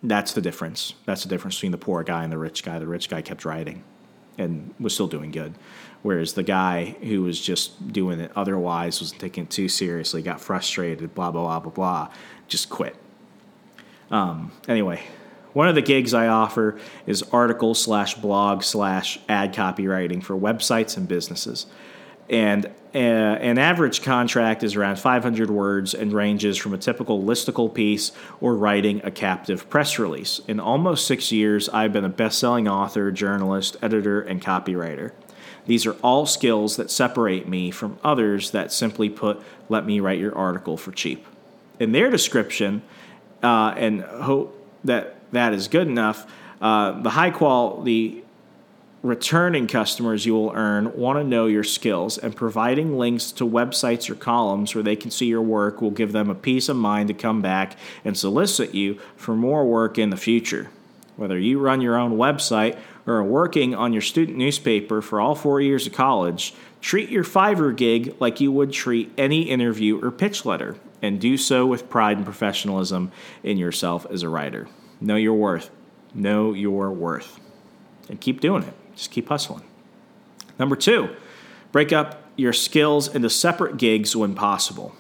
[0.03, 0.95] That's the difference.
[1.07, 2.79] That's the difference between the poor guy and the rich guy.
[2.79, 3.85] The rich guy kept writing
[4.37, 5.55] and was still doing good.
[6.05, 10.39] Whereas the guy who was just doing it otherwise, wasn't taking it too seriously, got
[10.39, 12.15] frustrated, blah, blah, blah, blah, blah,
[12.47, 12.95] just quit.
[14.11, 15.03] Um, anyway,
[15.55, 20.99] one of the gigs I offer is article slash blog slash ad copywriting for websites
[20.99, 21.65] and businesses.
[22.29, 27.73] And uh, an average contract is around 500 words and ranges from a typical listicle
[27.73, 28.13] piece
[28.43, 30.43] or writing a captive press release.
[30.47, 35.13] In almost six years, I've been a best selling author, journalist, editor, and copywriter.
[35.67, 40.19] These are all skills that separate me from others that simply put, let me write
[40.19, 41.27] your article for cheap.
[41.81, 42.83] In their description,
[43.43, 48.25] uh, and hope that that is good enough, uh, the high quality
[49.05, 54.09] returning customers you will earn want to know your skills, and providing links to websites
[54.09, 57.09] or columns where they can see your work will give them a peace of mind
[57.09, 60.71] to come back and solicit you for more work in the future.
[61.17, 65.61] Whether you run your own website or working on your student newspaper for all four
[65.61, 70.45] years of college, treat your Fiverr gig like you would treat any interview or pitch
[70.45, 73.13] letter, and do so with pride and professionalism
[73.43, 74.69] in yourself as a writer.
[75.01, 75.71] Know your worth.
[76.15, 77.39] Know your worth.
[78.09, 78.75] And keep doing it.
[78.97, 79.65] Just keep hustling.
[80.59, 81.15] Number two,
[81.73, 84.95] break up your skills into separate gigs when possible.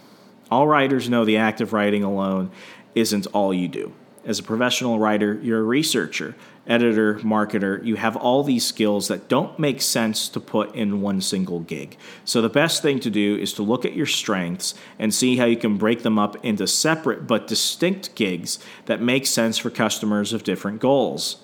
[0.50, 2.50] All writers know the act of writing alone
[2.94, 3.92] isn't all you do.
[4.26, 6.34] As a professional writer, you're a researcher,
[6.66, 7.84] editor, marketer.
[7.84, 11.98] You have all these skills that don't make sense to put in one single gig.
[12.24, 15.44] So, the best thing to do is to look at your strengths and see how
[15.44, 20.32] you can break them up into separate but distinct gigs that make sense for customers
[20.32, 21.36] of different goals.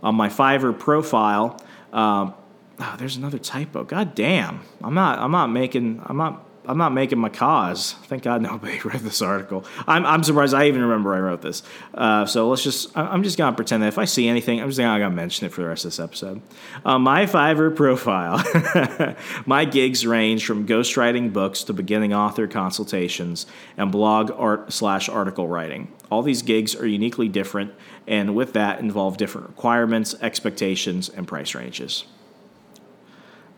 [0.00, 1.60] On my Fiverr profile,
[1.92, 2.34] um,
[2.78, 3.82] oh, there's another typo.
[3.82, 4.60] God damn.
[4.82, 5.18] I'm not.
[5.18, 6.02] I'm not making.
[6.06, 6.44] I'm not.
[6.68, 7.94] I'm not making my cause.
[8.04, 9.64] Thank God nobody read this article.
[9.86, 11.62] I'm, I'm surprised I even remember I wrote this.
[11.94, 14.68] Uh, so let's just, I'm just going to pretend that if I see anything, I'm
[14.68, 16.42] just going to mention it for the rest of this episode.
[16.84, 18.44] Uh, my Fiverr profile.
[19.46, 25.48] my gigs range from ghostwriting books to beginning author consultations and blog art slash article
[25.48, 25.90] writing.
[26.10, 27.72] All these gigs are uniquely different
[28.06, 32.04] and with that involve different requirements, expectations, and price ranges.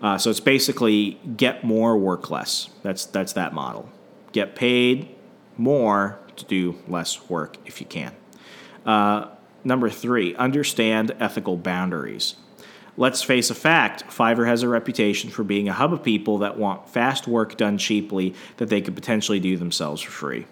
[0.01, 2.71] Uh, so it's basically get more, work less.
[2.83, 3.91] That's that's that model.
[4.33, 5.15] Get paid
[5.57, 8.15] more to do less work if you can.
[8.87, 9.29] Uh,
[9.63, 12.37] number three, understand ethical boundaries.
[12.97, 16.59] Let's face a fact Fiverr has a reputation for being a hub of people that
[16.59, 20.47] want fast work done cheaply that they could potentially do themselves for free.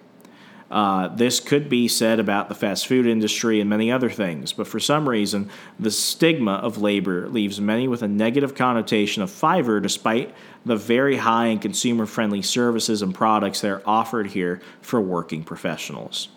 [0.71, 4.67] Uh, this could be said about the fast food industry and many other things, but
[4.67, 5.49] for some reason,
[5.81, 10.35] the stigma of labor leaves many with a negative connotation of Fiverr despite
[10.67, 15.43] the very high and consumer friendly services and products that are offered here for working
[15.43, 16.29] professionals.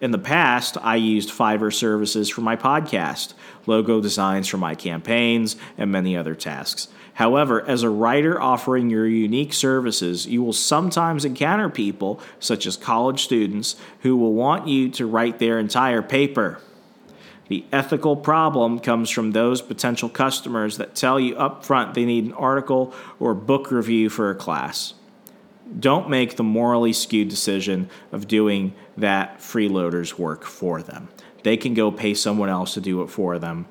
[0.00, 3.34] In the past, I used Fiverr services for my podcast,
[3.66, 6.88] logo designs for my campaigns, and many other tasks.
[7.16, 12.76] However, as a writer offering your unique services, you will sometimes encounter people, such as
[12.76, 16.60] college students, who will want you to write their entire paper.
[17.48, 22.34] The ethical problem comes from those potential customers that tell you upfront they need an
[22.34, 24.92] article or book review for a class.
[25.80, 31.08] Don't make the morally skewed decision of doing that freeloaders work for them.
[31.44, 33.66] They can go pay someone else to do it for them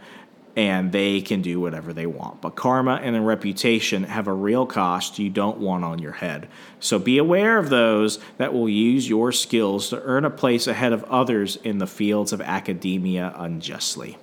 [0.56, 2.42] and they can do whatever they want.
[2.42, 6.48] But karma and a reputation have a real cost you don't want on your head.
[6.80, 10.94] So be aware of those that will use your skills to earn a place ahead
[10.94, 14.18] of others in the fields of academia unjustly.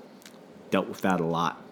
[0.71, 1.63] Dealt with that a lot.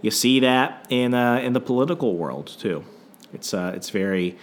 [0.00, 2.84] You see that in uh, in the political world too.
[3.32, 4.36] It's uh, it's very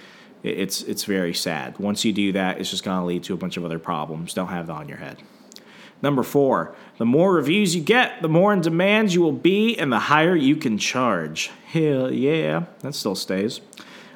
[0.43, 1.77] it's it's very sad.
[1.77, 4.33] Once you do that, it's just going to lead to a bunch of other problems.
[4.33, 5.17] Don't have that on your head.
[6.01, 9.91] Number four, the more reviews you get, the more in demand you will be, and
[9.91, 11.51] the higher you can charge.
[11.67, 13.61] Hell yeah, that still stays.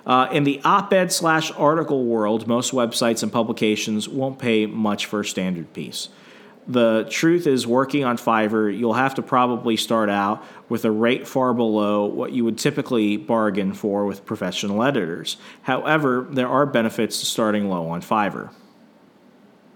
[0.06, 5.06] Uh, in the op ed slash article world, most websites and publications won't pay much
[5.06, 6.10] for a standard piece.
[6.68, 11.28] The truth is, working on Fiverr, you'll have to probably start out with a rate
[11.28, 15.38] far below what you would typically bargain for with professional editors.
[15.62, 18.52] However, there are benefits to starting low on Fiverr.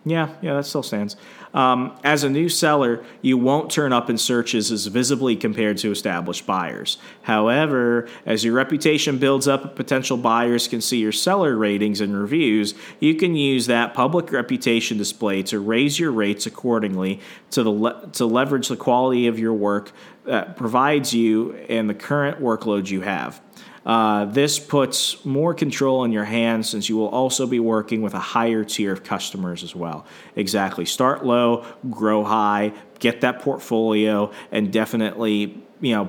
[0.05, 1.15] Yeah, yeah, that still stands.
[1.53, 5.91] Um, as a new seller, you won't turn up in searches as visibly compared to
[5.91, 6.97] established buyers.
[7.23, 12.75] However, as your reputation builds up, potential buyers can see your seller ratings and reviews.
[12.99, 17.19] You can use that public reputation display to raise your rates accordingly
[17.51, 19.91] to the le- to leverage the quality of your work
[20.25, 23.41] that provides you and the current workload you have.
[23.89, 28.13] Uh, this puts more control in your hands since you will also be working with
[28.13, 30.05] a higher tier of customers as well.
[30.35, 30.85] Exactly.
[30.85, 36.05] Start low, grow high, get that portfolio, and definitely, you know,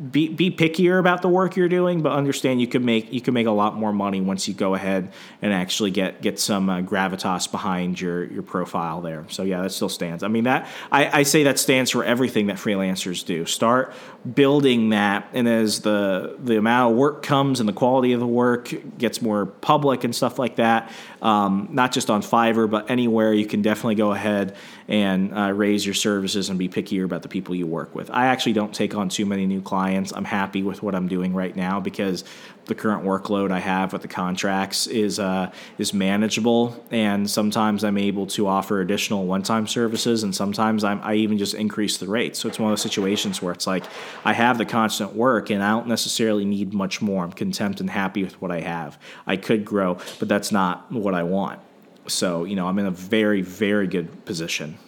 [0.00, 3.34] be be pickier about the work you're doing, but understand you can make you can
[3.34, 6.80] make a lot more money once you go ahead and actually get get some uh,
[6.80, 9.26] gravitas behind your your profile there.
[9.28, 10.22] So yeah, that still stands.
[10.22, 13.44] I mean that I, I say that stands for everything that freelancers do.
[13.44, 13.92] Start
[14.34, 18.26] building that, and as the the amount of work comes and the quality of the
[18.26, 20.90] work gets more public and stuff like that,
[21.20, 24.56] um, not just on Fiverr but anywhere, you can definitely go ahead
[24.90, 28.10] and uh, raise your services and be pickier about the people you work with.
[28.10, 30.12] I actually don't take on too many new clients.
[30.12, 32.24] I'm happy with what I'm doing right now because
[32.66, 37.98] the current workload I have with the contracts is uh, is manageable, and sometimes I'm
[37.98, 42.36] able to offer additional one-time services, and sometimes I'm, I even just increase the rate.
[42.36, 43.84] So it's one of those situations where it's like
[44.24, 47.24] I have the constant work, and I don't necessarily need much more.
[47.24, 48.98] I'm content and happy with what I have.
[49.26, 51.60] I could grow, but that's not what I want.
[52.06, 54.78] So, you know, I'm in a very, very good position.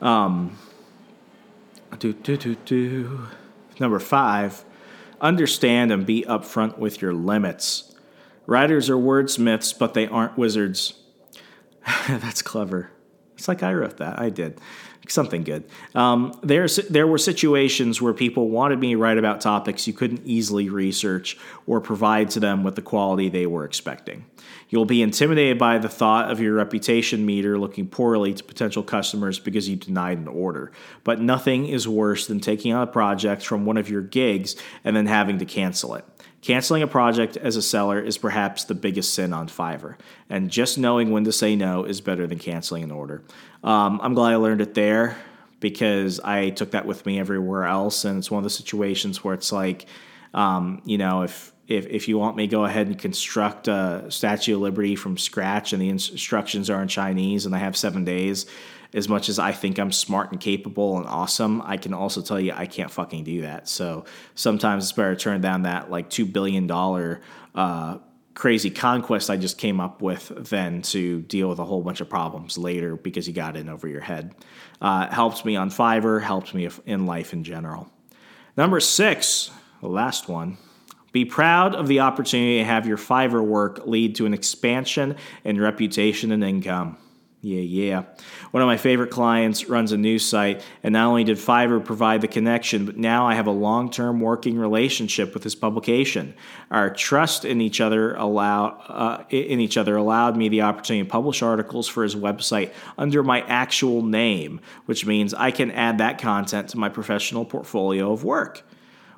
[0.00, 0.56] Um,
[1.98, 3.26] do, do, do, do.
[3.80, 4.64] Number five,
[5.20, 7.94] understand and be upfront with your limits.
[8.46, 10.94] Writers are wordsmiths, but they aren't wizards.
[12.08, 12.90] That's clever.
[13.36, 14.18] It's like I wrote that.
[14.18, 14.60] I did
[15.10, 15.64] something good.
[15.94, 20.22] Um, there's there were situations where people wanted me to write about topics you couldn't
[20.24, 24.24] easily research or provide to them with the quality they were expecting.
[24.70, 29.38] You'll be intimidated by the thought of your reputation meter looking poorly to potential customers
[29.38, 30.72] because you denied an order.
[31.04, 34.94] But nothing is worse than taking on a project from one of your gigs and
[34.94, 36.04] then having to cancel it.
[36.40, 39.96] Canceling a project as a seller is perhaps the biggest sin on Fiverr,
[40.30, 43.22] and just knowing when to say no is better than canceling an order.
[43.64, 45.16] Um, I'm glad I learned it there
[45.58, 49.34] because I took that with me everywhere else, and it's one of the situations where
[49.34, 49.86] it's like,
[50.32, 54.54] um, you know, if if if you want me go ahead and construct a Statue
[54.54, 58.46] of Liberty from scratch, and the instructions are in Chinese, and I have seven days
[58.94, 62.40] as much as I think I'm smart and capable and awesome, I can also tell
[62.40, 63.68] you I can't fucking do that.
[63.68, 66.70] So sometimes it's better to turn down that like $2 billion
[67.54, 67.98] uh,
[68.38, 72.08] crazy conquest I just came up with than to deal with a whole bunch of
[72.08, 74.32] problems later because you got in over your head.
[74.80, 77.90] Uh, helped me on Fiverr, helps me in life in general.
[78.56, 80.56] Number six, the last one.
[81.10, 85.60] Be proud of the opportunity to have your Fiverr work lead to an expansion in
[85.60, 86.96] reputation and income.
[87.40, 88.02] Yeah, yeah.
[88.50, 92.20] One of my favorite clients runs a news site, and not only did Fiverr provide
[92.20, 96.34] the connection, but now I have a long term working relationship with his publication.
[96.72, 101.10] Our trust in each other allow uh, in each other allowed me the opportunity to
[101.10, 106.18] publish articles for his website under my actual name, which means I can add that
[106.20, 108.64] content to my professional portfolio of work.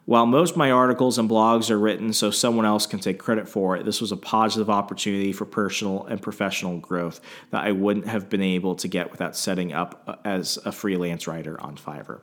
[0.06, 3.48] While most of my articles and blogs are written so someone else can take credit
[3.48, 7.20] for it, this was a positive opportunity for personal and professional growth
[7.50, 11.60] that I wouldn't have been able to get without setting up as a freelance writer
[11.60, 12.20] on Fiverr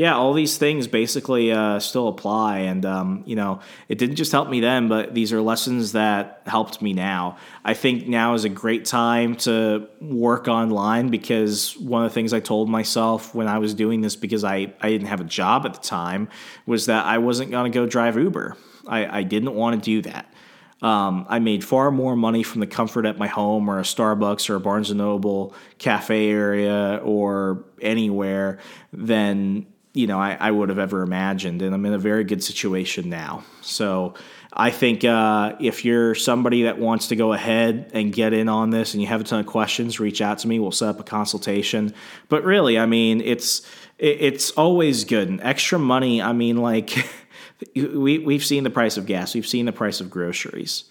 [0.00, 2.60] yeah, all these things basically uh, still apply.
[2.60, 6.40] And, um, you know, it didn't just help me then, but these are lessons that
[6.46, 7.36] helped me now.
[7.66, 12.32] I think now is a great time to work online because one of the things
[12.32, 15.66] I told myself when I was doing this, because I, I didn't have a job
[15.66, 16.30] at the time,
[16.64, 18.56] was that I wasn't going to go drive Uber.
[18.88, 20.32] I, I didn't want to do that.
[20.80, 24.48] Um, I made far more money from the comfort at my home or a Starbucks
[24.48, 28.60] or a Barnes and Noble cafe area or anywhere
[28.94, 32.42] than you know I, I, would have ever imagined and i'm in a very good
[32.42, 33.44] situation now.
[33.60, 34.14] So
[34.52, 38.70] i think uh, if you're somebody that wants to go ahead and get in on
[38.70, 40.58] this and you have a ton of questions reach out to me.
[40.58, 41.94] We'll set up a consultation.
[42.28, 43.62] But really i mean it's
[43.98, 45.28] it's always good.
[45.28, 46.96] And extra money i mean like
[47.74, 49.34] we, we've seen the price of gas.
[49.34, 50.84] We've seen the price of groceries.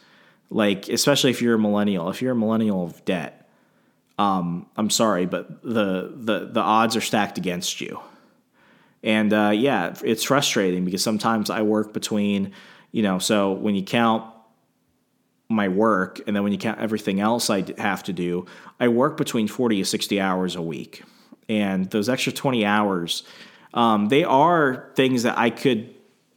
[0.50, 2.10] Like especially if you're a millennial.
[2.10, 3.39] If you're a millennial of debt
[4.20, 8.00] um, i'm sorry but the, the the odds are stacked against you
[9.04, 12.52] and uh, yeah, it's frustrating because sometimes I work between,
[12.91, 14.26] you know, so when you count
[15.50, 18.45] my work and then when you count everything else I have to do,
[18.80, 21.04] I work between 40 to 60 hours a week.
[21.47, 23.24] And those extra 20 hours,
[23.74, 25.95] um, they are things that I could,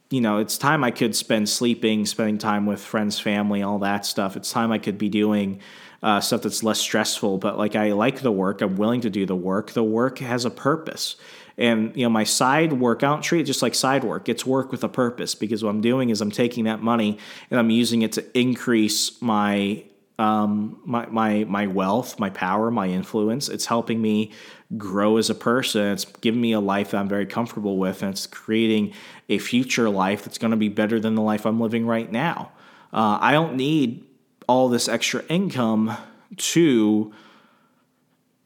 [0.09, 4.05] you know, it's time I could spend sleeping, spending time with friends, family, all that
[4.05, 4.35] stuff.
[4.35, 5.59] It's time I could be doing
[6.01, 7.37] uh, stuff that's less stressful.
[7.37, 9.71] But like, I like the work, I'm willing to do the work.
[9.71, 11.17] The work has a purpose.
[11.57, 14.27] And you know, my side work, I don't treat it just like side work.
[14.27, 17.17] It's work with a purpose because what I'm doing is I'm taking that money
[17.51, 19.83] and I'm using it to increase my
[20.19, 23.49] um, my my my wealth, my power, my influence.
[23.49, 24.31] It's helping me
[24.77, 25.91] grow as a person.
[25.91, 28.93] It's giving me a life that I'm very comfortable with, and it's creating
[29.29, 32.51] a future life that's going to be better than the life I'm living right now.
[32.91, 34.05] Uh, I don't need
[34.47, 35.97] all this extra income
[36.35, 37.13] to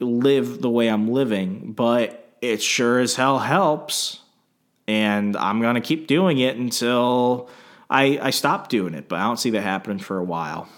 [0.00, 4.20] live the way I'm living, but it sure as hell helps.
[4.86, 7.50] And I'm going to keep doing it until
[7.90, 9.08] I, I stop doing it.
[9.08, 10.68] But I don't see that happening for a while.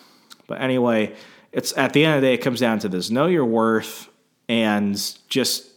[0.47, 1.15] But anyway,
[1.53, 4.09] it's at the end of the day, it comes down to this know your worth
[4.49, 5.69] and just,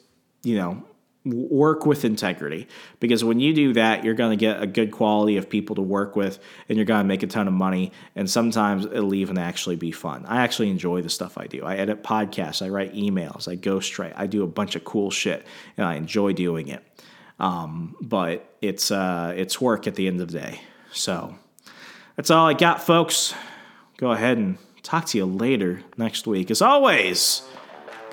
[0.42, 0.84] you know,
[1.26, 2.68] work with integrity
[3.00, 5.82] because when you do that you're going to get a good quality of people to
[5.82, 9.38] work with and you're going to make a ton of money and sometimes it'll even
[9.38, 10.26] actually be fun.
[10.26, 11.64] I actually enjoy the stuff i do.
[11.64, 15.46] I edit podcasts i write emails i ghostwrite i do a bunch of cool shit
[15.78, 16.84] and i enjoy doing it.
[17.40, 20.62] Um, but it's uh, it's work at the end of the day.
[20.92, 21.36] So
[22.18, 23.34] that's all i got folks.
[23.96, 26.52] Go ahead and talk to you later next week.
[26.52, 27.44] As always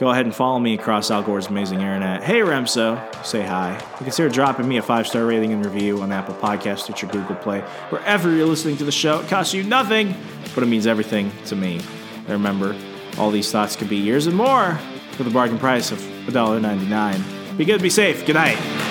[0.01, 2.25] go ahead and follow me across Al Gore's amazing internet.
[2.25, 3.79] Hey, Remso, say hi.
[3.99, 7.61] Consider dropping me a five star rating and review on Apple Podcasts, Stitcher, Google Play,
[7.91, 9.21] wherever you're listening to the show.
[9.21, 10.17] It costs you nothing,
[10.55, 11.81] but it means everything to me.
[12.17, 12.75] And remember,
[13.19, 14.75] all these thoughts could be yours and more
[15.13, 17.59] for the bargain price of $1.99.
[17.59, 18.25] Be good, be safe.
[18.25, 18.90] Good night.